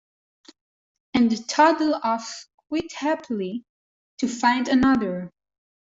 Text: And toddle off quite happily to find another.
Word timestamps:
And 1.13 1.31
toddle 1.47 1.93
off 2.03 2.47
quite 2.69 2.91
happily 2.91 3.63
to 4.17 4.27
find 4.27 4.67
another. 4.67 5.29